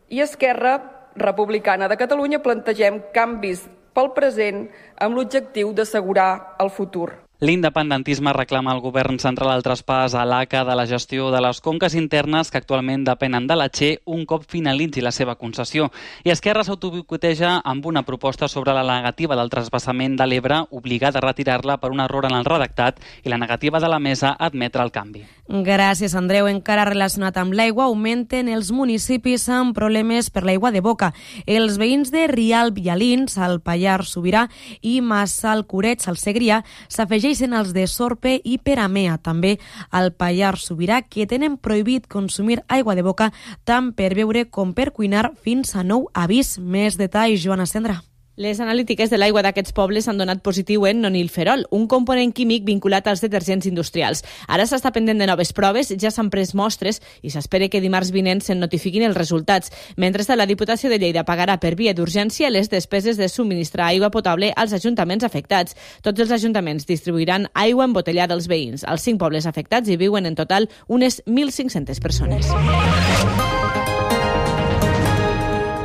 i 0.10 0.22
Esquerra 0.22 0.80
Republicana 1.16 1.88
de 1.88 1.98
Catalunya 1.98 2.42
plantegem 2.42 3.00
canvis 3.14 3.68
pel 3.94 4.12
present 4.16 4.70
amb 4.98 5.16
l'objectiu 5.16 5.74
d'assegurar 5.74 6.58
el 6.60 6.70
futur. 6.70 7.12
L'independentisme 7.42 8.36
reclama 8.36 8.70
al 8.70 8.84
govern 8.84 9.16
central 9.18 9.50
el 9.56 9.64
traspàs 9.66 10.14
a 10.14 10.28
l'ACA 10.30 10.60
de 10.62 10.76
la 10.78 10.84
gestió 10.86 11.32
de 11.34 11.40
les 11.42 11.58
conques 11.66 11.96
internes 11.98 12.52
que 12.54 12.60
actualment 12.60 13.02
depenen 13.02 13.48
de 13.50 13.56
la 13.58 13.66
Che 13.74 14.04
un 14.06 14.28
cop 14.30 14.44
finalitzi 14.46 15.02
la 15.02 15.10
seva 15.10 15.34
concessió. 15.34 15.88
I 16.24 16.30
Esquerra 16.30 16.62
s'autoboicoteja 16.62 17.64
amb 17.66 17.88
una 17.90 18.04
proposta 18.06 18.48
sobre 18.48 18.76
la 18.78 18.84
negativa 18.86 19.36
del 19.36 19.50
trasbassament 19.50 20.20
de 20.20 20.28
l'Ebre 20.28 20.60
obligada 20.70 21.18
a 21.18 21.26
retirar-la 21.26 21.80
per 21.82 21.90
un 21.90 22.04
error 22.06 22.28
en 22.30 22.38
el 22.38 22.46
redactat 22.46 23.02
i 23.26 23.34
la 23.34 23.42
negativa 23.42 23.80
de 23.80 23.90
la 23.90 23.98
mesa 23.98 24.36
a 24.38 24.46
admetre 24.46 24.84
el 24.84 24.92
canvi. 24.92 25.26
Gràcies, 25.50 26.14
Andreu. 26.16 26.46
Encara 26.48 26.86
relacionat 26.86 27.42
amb 27.42 27.58
l'aigua, 27.58 27.90
augmenten 27.90 28.54
els 28.54 28.70
municipis 28.72 29.50
amb 29.50 29.74
problemes 29.76 30.30
per 30.30 30.46
l'aigua 30.46 30.70
de 30.72 30.80
boca. 30.80 31.10
Els 31.48 31.82
veïns 31.82 32.14
de 32.14 32.28
Rialb 32.30 32.78
i 32.78 32.88
Alins, 32.94 33.40
al 33.42 33.60
Pallar 33.66 34.06
Sobirà 34.06 34.46
i 34.82 35.02
Massal 35.02 35.66
Cureig, 35.66 36.06
al 36.08 36.22
Segrià, 36.22 36.62
s'afegeixen 36.88 37.31
afegeixen 37.32 37.54
els 37.56 37.72
de 37.72 37.86
Sorpe 37.88 38.34
i 38.44 38.58
Peramea, 38.60 39.16
també 39.24 39.54
al 39.90 40.12
Pallar 40.12 40.58
Sobirà, 40.60 41.00
que 41.08 41.24
tenen 41.24 41.56
prohibit 41.56 42.10
consumir 42.12 42.60
aigua 42.68 42.96
de 42.96 43.08
boca 43.08 43.32
tant 43.64 43.94
per 43.96 44.12
beure 44.16 44.50
com 44.52 44.74
per 44.76 44.92
cuinar 44.92 45.32
fins 45.40 45.76
a 45.76 45.84
nou 45.84 46.10
avís. 46.14 46.58
Més 46.60 47.00
detalls, 47.00 47.40
Joana 47.40 47.66
Sendra. 47.66 48.02
Les 48.38 48.62
analítiques 48.64 49.10
de 49.12 49.18
l'aigua 49.20 49.42
d'aquests 49.44 49.74
pobles 49.76 50.06
han 50.08 50.16
donat 50.16 50.40
positiu 50.40 50.86
en 50.88 51.02
nonilferol, 51.04 51.66
un 51.76 51.84
component 51.92 52.32
químic 52.32 52.64
vinculat 52.64 53.10
als 53.12 53.20
detergents 53.20 53.68
industrials. 53.68 54.24
Ara 54.48 54.64
s'està 54.64 54.94
pendent 54.96 55.20
de 55.20 55.28
noves 55.28 55.52
proves, 55.52 55.92
ja 56.00 56.14
s'han 56.16 56.30
pres 56.32 56.54
mostres 56.56 57.02
i 57.22 57.34
s'espera 57.34 57.68
que 57.68 57.82
dimarts 57.84 58.14
vinent 58.16 58.40
se'n 58.40 58.64
notifiquin 58.64 59.04
els 59.04 59.20
resultats. 59.20 59.74
Mentrestant, 60.00 60.40
la 60.40 60.48
Diputació 60.48 60.88
de 60.88 61.02
Lleida 61.02 61.26
pagarà 61.28 61.60
per 61.60 61.76
via 61.76 61.92
d'urgència 61.94 62.50
les 62.50 62.72
despeses 62.72 63.20
de 63.20 63.28
subministrar 63.28 63.90
aigua 63.92 64.14
potable 64.16 64.54
als 64.56 64.72
ajuntaments 64.80 65.28
afectats. 65.28 65.76
Tots 66.02 66.24
els 66.24 66.32
ajuntaments 66.32 66.88
distribuiran 66.88 67.50
aigua 67.52 67.84
embotellada 67.84 68.34
als 68.34 68.48
veïns. 68.48 68.88
Als 68.88 69.04
cinc 69.04 69.20
pobles 69.20 69.46
afectats 69.46 69.92
hi 69.92 70.00
viuen 70.00 70.26
en 70.26 70.40
total 70.40 70.70
unes 70.88 71.20
1.500 71.28 72.00
persones. 72.00 72.48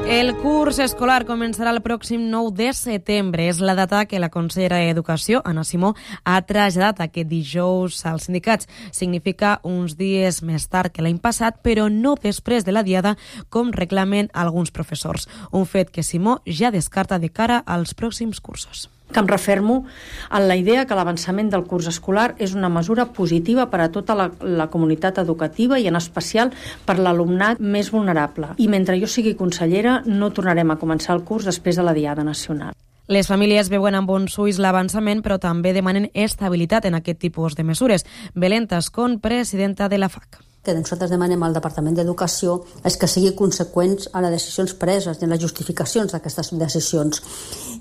El 0.07 0.37
curs 0.39 0.77
escolar 0.79 1.25
començarà 1.27 1.73
el 1.75 1.81
pròxim 1.83 2.29
9 2.31 2.53
de 2.55 2.69
setembre. 2.79 3.49
És 3.51 3.59
la 3.59 3.75
data 3.75 4.05
que 4.07 4.21
la 4.23 4.29
consellera 4.31 4.79
d'Educació, 4.79 5.41
Anna 5.43 5.65
Simó, 5.67 5.97
ha 6.23 6.37
traslladat 6.47 7.03
aquest 7.03 7.27
dijous 7.27 7.99
als 8.07 8.29
sindicats. 8.31 8.71
Significa 8.95 9.57
uns 9.67 9.99
dies 9.99 10.45
més 10.47 10.71
tard 10.71 10.95
que 10.95 11.03
l'any 11.03 11.19
passat, 11.19 11.59
però 11.59 11.91
no 11.91 12.15
després 12.23 12.63
de 12.63 12.79
la 12.79 12.87
diada, 12.87 13.17
com 13.51 13.75
reclamen 13.75 14.31
alguns 14.33 14.71
professors. 14.71 15.27
Un 15.51 15.67
fet 15.67 15.91
que 15.91 16.07
Simó 16.07 16.39
ja 16.47 16.71
descarta 16.71 17.19
de 17.19 17.35
cara 17.35 17.65
als 17.67 17.99
pròxims 17.99 18.39
cursos 18.39 18.87
que 19.13 19.21
em 19.21 19.29
refermo 19.29 19.85
en 20.31 20.49
la 20.49 20.57
idea 20.57 20.87
que 20.87 20.97
l'avançament 20.99 21.51
del 21.53 21.67
curs 21.69 21.89
escolar 21.91 22.35
és 22.43 22.55
una 22.55 22.71
mesura 22.73 23.07
positiva 23.17 23.69
per 23.71 23.81
a 23.85 23.91
tota 23.93 24.17
la, 24.19 24.31
la 24.41 24.69
comunitat 24.73 25.21
educativa 25.23 25.79
i 25.79 25.87
en 25.87 25.97
especial 25.97 26.53
per 26.85 26.99
l'alumnat 26.99 27.61
més 27.61 27.93
vulnerable. 27.95 28.55
I 28.59 28.69
mentre 28.69 28.99
jo 29.01 29.11
sigui 29.11 29.37
consellera 29.39 30.01
no 30.07 30.33
tornarem 30.35 30.75
a 30.75 30.81
començar 30.81 31.15
el 31.17 31.25
curs 31.25 31.47
després 31.47 31.79
de 31.79 31.87
la 31.87 31.95
Diada 31.95 32.25
Nacional. 32.25 32.75
Les 33.07 33.29
famílies 33.31 33.71
veuen 33.71 33.95
amb 33.95 34.11
bons 34.11 34.35
ulls 34.43 34.59
l'avançament, 34.59 35.23
però 35.23 35.39
també 35.39 35.71
demanen 35.77 36.11
estabilitat 36.13 36.89
en 36.91 36.99
aquest 36.99 37.23
tipus 37.23 37.55
de 37.55 37.63
mesures. 37.63 38.03
Belén 38.35 38.67
Tascon, 38.67 39.21
presidenta 39.23 39.89
de 39.89 40.03
la 40.03 40.11
FAC 40.11 40.46
que 40.66 40.75
nosaltres 40.75 41.12
demanem 41.14 41.42
al 41.46 41.54
Departament 41.54 41.94
d'Educació 41.96 42.58
és 42.85 42.99
que 42.99 43.08
sigui 43.11 43.35
conseqüents 43.38 44.11
a 44.12 44.25
les 44.25 44.35
decisions 44.35 44.75
preses 44.75 45.20
i 45.20 45.28
a 45.28 45.30
les 45.30 45.42
justificacions 45.42 46.12
d'aquestes 46.12 46.50
decisions 46.58 47.23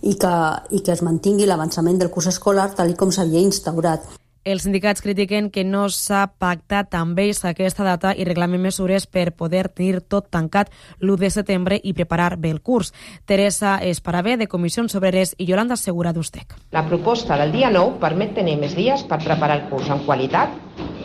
i 0.01 0.13
que, 0.21 0.35
i 0.77 0.83
que 0.85 0.93
es 0.93 1.01
mantingui 1.05 1.49
l'avançament 1.49 1.97
del 1.99 2.13
curs 2.13 2.29
escolar 2.35 2.69
tal 2.77 2.93
com 2.99 3.11
s'havia 3.11 3.41
instaurat. 3.41 4.05
Els 4.45 4.61
sindicats 4.61 5.01
critiquen 5.01 5.47
que 5.49 5.63
no 5.65 5.87
s'ha 5.89 6.19
pactat 6.37 6.93
amb 6.93 7.17
ells 7.17 7.39
aquesta 7.49 7.81
data 7.81 8.11
i 8.13 8.27
reclamen 8.27 8.61
mesures 8.61 9.07
per 9.09 9.31
poder 9.33 9.63
tenir 9.73 10.03
tot 10.05 10.27
tancat 10.29 10.69
l'1 10.99 11.17
de 11.23 11.29
setembre 11.33 11.79
i 11.81 11.95
preparar 11.97 12.35
bé 12.37 12.51
el 12.53 12.59
curs. 12.61 12.91
Teresa 13.25 13.79
Esparabé, 13.81 14.35
de 14.37 14.45
Comissions 14.45 14.93
Obreres, 14.93 15.31
i 15.41 15.47
Yolanda 15.49 15.73
Segura 15.81 16.11
d'Ustec. 16.13 16.53
La 16.77 16.83
proposta 16.85 17.39
del 17.41 17.55
dia 17.55 17.71
9 17.73 17.97
permet 18.03 18.35
tenir 18.37 18.59
més 18.61 18.75
dies 18.77 19.01
per 19.09 19.17
preparar 19.23 19.55
el 19.63 19.63
curs 19.71 19.89
amb 19.89 20.05
qualitat, 20.05 20.53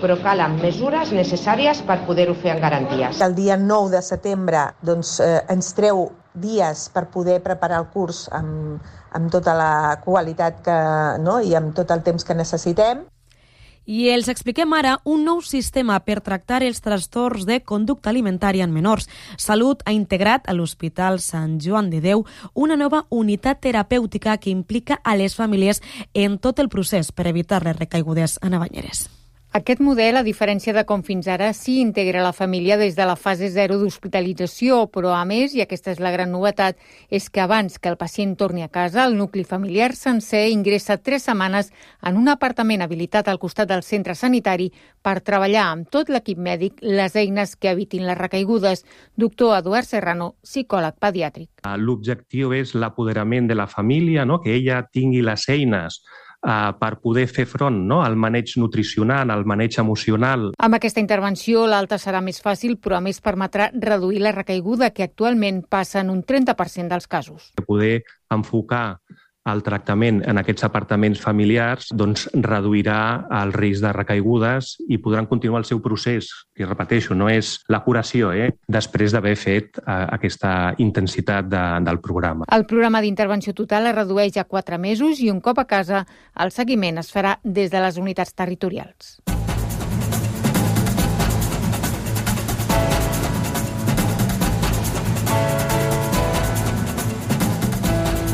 però 0.03 0.19
calen 0.21 0.59
mesures 0.61 1.15
necessàries 1.17 1.81
per 1.89 2.03
poder-ho 2.05 2.35
fer 2.43 2.53
amb 2.53 2.61
garanties. 2.67 3.23
El 3.25 3.39
dia 3.39 3.57
9 3.57 3.95
de 3.95 4.03
setembre 4.05 4.67
doncs, 4.85 5.15
eh, 5.25 5.39
ens 5.49 5.71
treu 5.79 6.11
dies 6.35 6.91
per 6.93 7.07
poder 7.09 7.39
preparar 7.41 7.81
el 7.81 7.89
curs 7.89 8.27
amb, 8.37 8.85
amb 9.17 9.33
tota 9.33 9.57
la 9.57 9.97
qualitat 10.05 10.61
que, 10.69 10.77
no? 11.25 11.39
i 11.41 11.57
amb 11.57 11.73
tot 11.73 11.97
el 11.97 12.05
temps 12.05 12.29
que 12.29 12.37
necessitem. 12.37 13.01
I 13.91 14.05
els 14.15 14.29
expliquem 14.31 14.71
ara 14.79 14.93
un 15.03 15.25
nou 15.27 15.41
sistema 15.43 15.97
per 16.07 16.21
tractar 16.23 16.61
els 16.63 16.79
trastorns 16.85 17.43
de 17.49 17.59
conducta 17.67 18.13
alimentària 18.13 18.63
en 18.63 18.71
menors. 18.71 19.09
Salut 19.35 19.83
ha 19.83 19.97
integrat 19.97 20.47
a 20.47 20.55
l'Hospital 20.55 21.19
Sant 21.19 21.59
Joan 21.59 21.91
de 21.91 21.99
Déu 22.05 22.23
una 22.55 22.79
nova 22.79 23.03
unitat 23.11 23.65
terapèutica 23.67 24.39
que 24.39 24.55
implica 24.55 25.01
a 25.03 25.17
les 25.19 25.35
famílies 25.35 25.83
en 26.15 26.39
tot 26.39 26.63
el 26.63 26.71
procés 26.71 27.11
per 27.11 27.27
evitar 27.27 27.65
les 27.67 27.83
recaigudes 27.83 28.39
a 28.41 28.55
navanyeres. 28.55 29.09
Aquest 29.51 29.81
model, 29.83 30.15
a 30.15 30.23
diferència 30.23 30.71
de 30.71 30.85
com 30.87 31.01
fins 31.03 31.27
ara, 31.27 31.49
sí 31.59 31.81
integra 31.83 32.21
la 32.23 32.31
família 32.31 32.77
des 32.79 32.95
de 32.95 33.03
la 33.03 33.17
fase 33.19 33.49
0 33.51 33.81
d'hospitalització, 33.81 34.85
però 34.95 35.11
a 35.11 35.25
més, 35.27 35.57
i 35.59 35.63
aquesta 35.65 35.91
és 35.91 35.99
la 35.99 36.13
gran 36.15 36.31
novetat, 36.31 36.79
és 37.11 37.27
que 37.35 37.43
abans 37.43 37.81
que 37.83 37.91
el 37.91 37.99
pacient 37.99 38.37
torni 38.39 38.63
a 38.63 38.69
casa, 38.71 39.03
el 39.09 39.19
nucli 39.19 39.43
familiar 39.43 39.97
sencer 39.99 40.45
ingressa 40.53 41.01
tres 41.03 41.27
setmanes 41.27 41.73
en 42.07 42.23
un 42.23 42.31
apartament 42.31 42.87
habilitat 42.87 43.27
al 43.27 43.43
costat 43.43 43.73
del 43.75 43.83
centre 43.83 44.15
sanitari 44.15 44.71
per 45.03 45.19
treballar 45.19 45.67
amb 45.73 45.91
tot 45.91 46.15
l'equip 46.15 46.39
mèdic 46.39 46.79
les 46.87 47.19
eines 47.19 47.59
que 47.59 47.75
evitin 47.75 48.07
les 48.07 48.23
recaigudes. 48.23 48.87
Doctor 49.19 49.59
Eduard 49.59 49.91
Serrano, 49.91 50.37
psicòleg 50.47 50.95
pediàtric. 51.03 51.67
L'objectiu 51.75 52.55
és 52.55 52.79
l'apoderament 52.79 53.51
de 53.51 53.59
la 53.59 53.67
família, 53.67 54.23
no? 54.25 54.39
que 54.39 54.55
ella 54.55 54.85
tingui 54.95 55.27
les 55.27 55.51
eines 55.51 56.05
eh, 56.47 56.73
per 56.79 56.93
poder 57.01 57.27
fer 57.29 57.47
front 57.49 57.79
no? 57.87 58.01
al 58.05 58.17
maneig 58.17 58.55
nutricional, 58.61 59.31
al 59.31 59.45
maneig 59.49 59.79
emocional. 59.83 60.51
Amb 60.59 60.79
aquesta 60.79 61.03
intervenció 61.03 61.67
l'alta 61.69 61.99
serà 62.01 62.23
més 62.25 62.41
fàcil, 62.43 62.79
però 62.81 62.99
a 62.99 63.05
més 63.05 63.21
permetrà 63.21 63.71
reduir 63.75 64.23
la 64.25 64.35
recaiguda, 64.37 64.93
que 64.95 65.07
actualment 65.07 65.63
passa 65.69 66.01
en 66.05 66.11
un 66.11 66.25
30% 66.25 66.89
dels 66.91 67.09
casos. 67.11 67.51
Poder 67.67 68.03
enfocar 68.31 69.01
el 69.49 69.63
tractament 69.65 70.21
en 70.29 70.41
aquests 70.41 70.67
apartaments 70.67 71.21
familiars 71.23 71.89
doncs, 71.97 72.27
reduirà 72.35 73.01
el 73.41 73.55
risc 73.57 73.85
de 73.85 73.93
recaigudes 73.97 74.75
i 74.89 75.01
podran 75.01 75.29
continuar 75.31 75.63
el 75.63 75.69
seu 75.69 75.81
procés. 75.81 76.29
I 76.61 76.69
repeteixo, 76.69 77.17
no 77.17 77.31
és 77.33 77.57
la 77.73 77.81
curació, 77.85 78.35
eh? 78.37 78.51
després 78.69 79.17
d'haver 79.17 79.37
fet 79.41 79.81
eh, 79.81 79.85
aquesta 80.19 80.75
intensitat 80.79 81.49
de, 81.49 81.65
del 81.87 82.03
programa. 82.05 82.49
El 82.53 82.67
programa 82.69 83.01
d'intervenció 83.01 83.57
total 83.57 83.89
es 83.91 83.97
redueix 83.97 84.37
a 84.37 84.45
4 84.45 84.79
mesos 84.79 85.25
i 85.25 85.31
un 85.33 85.41
cop 85.41 85.59
a 85.63 85.69
casa 85.71 86.05
el 86.41 86.53
seguiment 86.53 87.01
es 87.01 87.13
farà 87.15 87.39
des 87.45 87.73
de 87.73 87.81
les 87.81 88.01
unitats 88.01 88.37
territorials. 88.37 89.21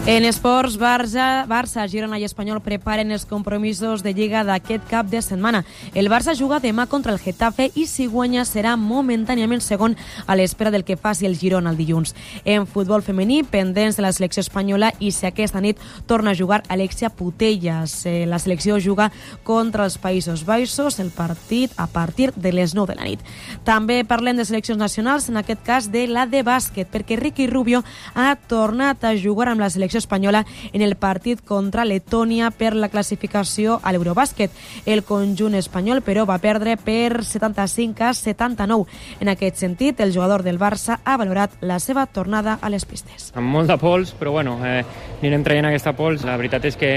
En 0.08 0.24
esports, 0.24 0.76
Barça, 0.78 1.44
Barça, 1.48 1.82
Girona 1.90 2.20
i 2.20 2.22
Espanyol 2.22 2.60
preparen 2.62 3.10
els 3.10 3.24
compromisos 3.26 4.04
de 4.06 4.12
Lliga 4.14 4.44
d'aquest 4.46 4.84
cap 4.86 5.08
de 5.10 5.18
setmana. 5.18 5.64
El 5.98 6.06
Barça 6.06 6.36
juga 6.38 6.60
demà 6.62 6.84
contra 6.86 7.10
el 7.10 7.18
Getafe 7.18 7.72
i 7.74 7.88
si 7.90 8.06
guanya 8.06 8.44
serà 8.46 8.76
momentàniament 8.78 9.58
segon 9.58 9.96
a 10.30 10.36
l'espera 10.38 10.70
del 10.70 10.84
que 10.86 10.94
faci 10.94 11.26
el 11.26 11.34
Girona 11.34 11.72
el 11.74 11.80
dilluns. 11.80 12.14
En 12.44 12.68
futbol 12.70 13.02
femení, 13.02 13.40
pendents 13.42 13.98
de 13.98 14.04
la 14.06 14.12
selecció 14.14 14.44
espanyola 14.46 14.92
i 15.00 15.10
si 15.10 15.26
aquesta 15.26 15.58
nit 15.58 15.82
torna 16.06 16.30
a 16.30 16.38
jugar 16.38 16.62
Alexia 16.68 17.10
Putellas. 17.10 18.06
Eh, 18.06 18.30
la 18.30 18.38
selecció 18.38 18.78
juga 18.78 19.10
contra 19.42 19.90
els 19.90 19.98
Països 19.98 20.46
Baixos 20.46 21.00
el 21.02 21.10
partit 21.10 21.74
a 21.76 21.88
partir 21.88 22.30
de 22.36 22.54
les 22.54 22.76
9 22.78 22.94
de 22.94 23.00
la 23.00 23.10
nit. 23.10 23.26
També 23.64 24.04
parlem 24.06 24.38
de 24.38 24.46
seleccions 24.46 24.78
nacionals, 24.78 25.28
en 25.28 25.42
aquest 25.42 25.66
cas 25.66 25.90
de 25.90 26.06
la 26.06 26.28
de 26.30 26.46
bàsquet, 26.46 26.86
perquè 26.94 27.18
Ricky 27.18 27.50
Rubio 27.50 27.82
ha 28.14 28.36
tornat 28.46 29.02
a 29.02 29.16
jugar 29.18 29.50
amb 29.50 29.66
la 29.66 29.70
selecció 29.74 29.95
selecció 29.96 29.98
espanyola 29.98 30.44
en 30.72 30.82
el 30.82 30.96
partit 30.96 31.40
contra 31.44 31.84
Letònia 31.84 32.50
per 32.50 32.74
la 32.74 32.88
classificació 32.88 33.80
a 33.82 33.92
l'Eurobàsquet. 33.92 34.50
El 34.86 35.02
conjunt 35.04 35.56
espanyol, 35.56 36.02
però, 36.02 36.26
va 36.26 36.38
perdre 36.38 36.76
per 36.76 37.24
75 37.24 38.04
a 38.04 38.12
79. 38.14 38.86
En 39.20 39.28
aquest 39.28 39.56
sentit, 39.56 40.00
el 40.00 40.12
jugador 40.12 40.42
del 40.42 40.58
Barça 40.58 41.00
ha 41.04 41.16
valorat 41.16 41.56
la 41.60 41.78
seva 41.80 42.06
tornada 42.06 42.58
a 42.60 42.70
les 42.70 42.84
pistes. 42.84 43.32
Amb 43.34 43.48
molt 43.48 43.68
de 43.68 43.78
pols, 43.78 44.14
però 44.14 44.36
bueno, 44.36 44.58
eh, 44.64 44.84
anirem 45.22 45.44
traient 45.44 45.66
aquesta 45.66 45.96
pols. 45.96 46.24
La 46.24 46.36
veritat 46.36 46.64
és 46.64 46.76
que 46.76 46.92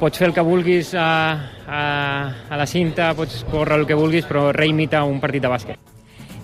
pots 0.00 0.18
fer 0.18 0.28
el 0.28 0.34
que 0.34 0.42
vulguis 0.42 0.94
a, 0.94 1.08
a, 1.66 1.82
a 2.50 2.56
la 2.58 2.66
cinta, 2.66 3.14
pots 3.14 3.44
córrer 3.50 3.80
el 3.80 3.86
que 3.86 3.98
vulguis, 3.98 4.26
però 4.26 4.50
reimita 4.52 5.04
un 5.04 5.20
partit 5.22 5.42
de 5.42 5.52
bàsquet. 5.52 5.93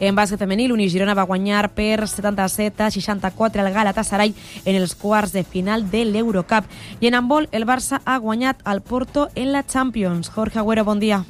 En 0.01 0.17
bàsquet 0.17 0.41
femení, 0.41 0.65
l'Uni 0.71 0.89
Girona 0.89 1.13
va 1.13 1.27
guanyar 1.29 1.67
per 1.77 2.07
77 2.09 2.87
a 2.87 2.89
64 2.91 3.61
el 3.61 3.73
Galatasaray 3.75 4.33
en 4.65 4.79
els 4.79 4.95
quarts 4.97 5.35
de 5.37 5.45
final 5.45 5.85
de 5.93 6.07
l'Eurocup. 6.09 6.65
I 7.01 7.11
en 7.11 7.19
handbol, 7.19 7.51
el 7.53 7.69
Barça 7.69 8.01
ha 8.07 8.17
guanyat 8.17 8.65
al 8.65 8.81
Porto 8.81 9.29
en 9.35 9.53
la 9.53 9.63
Champions. 9.67 10.33
Jorge 10.33 10.59
Agüero, 10.59 10.87
bon 10.89 11.05
dia. 11.05 11.21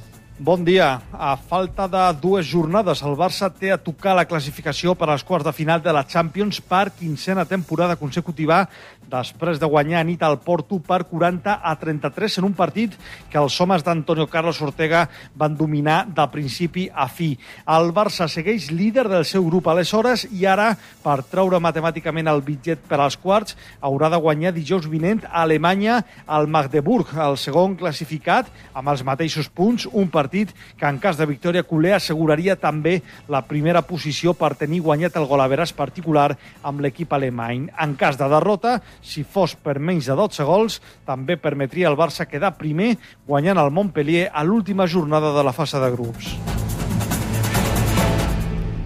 Bon 0.41 0.65
dia. 0.65 1.03
A 1.13 1.37
falta 1.37 1.85
de 1.85 2.01
dues 2.17 2.47
jornades, 2.49 3.03
el 3.05 3.13
Barça 3.13 3.51
té 3.53 3.69
a 3.75 3.77
tocar 3.77 4.15
la 4.17 4.25
classificació 4.25 4.95
per 4.97 5.11
als 5.13 5.21
quarts 5.21 5.45
de 5.45 5.53
final 5.53 5.83
de 5.85 5.93
la 5.93 6.07
Champions 6.09 6.63
per 6.65 6.95
quincena 6.97 7.45
temporada 7.45 7.99
consecutiva 8.01 8.63
després 9.11 9.59
de 9.61 9.69
guanyar 9.69 9.99
a 10.01 10.07
nit 10.07 10.23
al 10.23 10.39
Porto 10.41 10.79
per 10.81 11.03
40 11.11 11.59
a 11.61 11.75
33 11.77 12.39
en 12.41 12.47
un 12.47 12.55
partit 12.57 12.95
que 13.29 13.37
els 13.37 13.59
homes 13.61 13.85
d'Antonio 13.85 14.29
Carlos 14.33 14.63
Ortega 14.65 15.03
van 15.37 15.59
dominar 15.59 16.07
de 16.09 16.25
principi 16.33 16.87
a 16.89 17.09
fi. 17.11 17.35
El 17.69 17.93
Barça 17.93 18.25
segueix 18.31 18.71
líder 18.71 19.11
del 19.11 19.27
seu 19.29 19.45
grup 19.45 19.69
aleshores 19.69 20.25
i 20.31 20.47
ara, 20.47 20.71
per 21.05 21.19
treure 21.29 21.61
matemàticament 21.61 22.33
el 22.33 22.41
bitget 22.47 22.89
per 22.89 23.03
als 23.03 23.19
quarts, 23.21 23.59
haurà 23.83 24.09
de 24.09 24.23
guanyar 24.23 24.55
dijous 24.57 24.89
vinent 24.89 25.27
a 25.29 25.43
Alemanya 25.43 26.01
al 26.25 26.49
Magdeburg, 26.49 27.13
el 27.29 27.37
segon 27.37 27.77
classificat, 27.77 28.49
amb 28.73 28.89
els 28.95 29.05
mateixos 29.05 29.53
punts, 29.53 29.85
un 29.91 30.09
partit 30.09 30.30
partit 30.31 30.55
que 30.79 30.87
en 30.87 30.99
cas 30.99 31.19
de 31.19 31.27
victòria 31.27 31.65
culer 31.67 31.97
asseguraria 31.97 32.55
també 32.57 33.01
la 33.29 33.43
primera 33.43 33.83
posició 33.83 34.35
per 34.35 34.55
tenir 34.55 34.81
guanyat 34.81 35.17
el 35.19 35.27
golaveras 35.27 35.73
particular 35.73 36.37
amb 36.63 36.81
l'equip 36.81 37.13
alemany. 37.13 37.69
En 37.81 37.97
cas 37.97 38.17
de 38.17 38.29
derrota, 38.31 38.81
si 39.03 39.25
fos 39.25 39.57
per 39.57 39.81
menys 39.81 40.07
de 40.07 40.15
12 40.15 40.47
gols, 40.47 40.81
també 41.05 41.37
permetria 41.37 41.89
al 41.89 41.99
Barça 41.99 42.29
quedar 42.31 42.57
primer 42.57 42.97
guanyant 43.27 43.59
el 43.59 43.71
Montpellier 43.71 44.31
a 44.33 44.45
l'última 44.45 44.87
jornada 44.87 45.35
de 45.35 45.45
la 45.45 45.53
fase 45.53 45.81
de 45.81 45.91
grups. 45.91 46.37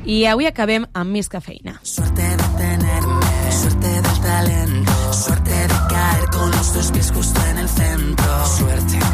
I 0.04 0.24
avui 0.28 0.46
acabem 0.46 0.84
amb 0.92 1.12
més 1.16 1.30
cafeïna. 1.32 1.78
Suerte 1.82 2.24
de 2.40 2.48
tenerme, 2.58 3.52
suerte 3.52 3.92
del 4.04 4.18
talento, 4.20 4.96
suerte 5.12 5.60
de 5.72 5.78
caer 5.92 6.28
con 6.32 6.50
los 6.50 6.74
dos 6.74 6.90
pies 6.92 7.12
justo 7.12 7.40
en 7.50 7.58
el 7.58 7.68
centro. 7.68 8.46
Suerte 8.58 9.13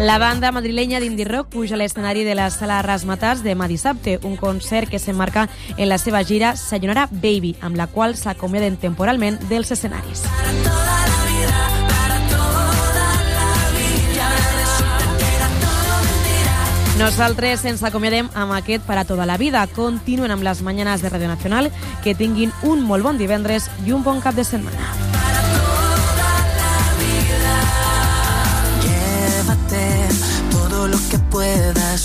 La 0.00 0.16
banda 0.16 0.50
madrilenya 0.50 0.96
d'indie 0.98 1.26
rock 1.28 1.50
puja 1.52 1.74
a 1.76 1.78
l'escenari 1.78 2.22
de 2.24 2.32
la 2.32 2.46
sala 2.48 2.78
Rasmatas 2.80 3.42
demà 3.44 3.66
dissabte, 3.68 4.14
un 4.24 4.38
concert 4.40 4.88
que 4.88 4.98
s'emmarca 4.98 5.42
en 5.76 5.90
la 5.90 5.98
seva 6.00 6.22
gira 6.24 6.54
Sayonara 6.56 7.04
Baby, 7.10 7.52
amb 7.60 7.76
la 7.76 7.86
qual 7.86 8.16
s'acomiaden 8.16 8.78
temporalment 8.80 9.36
dels 9.50 9.74
escenaris. 9.76 10.24
Nosaltres 16.96 17.66
ens 17.68 17.84
acomiadem 17.84 18.32
amb 18.32 18.56
aquest 18.56 18.88
per 18.88 18.96
a 19.00 19.04
tota 19.04 19.28
la 19.28 19.36
vida. 19.36 19.66
Continuen 19.76 20.32
amb 20.32 20.48
les 20.48 20.64
mañanes 20.64 21.04
de 21.04 21.12
Radio 21.12 21.28
Nacional. 21.28 21.70
Que 22.04 22.16
tinguin 22.16 22.52
un 22.62 22.84
molt 22.88 23.04
bon 23.04 23.20
divendres 23.20 23.68
i 23.84 23.92
un 23.92 24.04
bon 24.04 24.20
cap 24.24 24.36
de 24.36 24.48
setmana. 24.48 24.99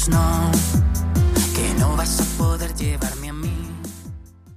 snow. 0.05 0.54